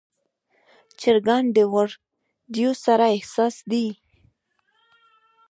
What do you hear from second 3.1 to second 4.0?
حساس دي.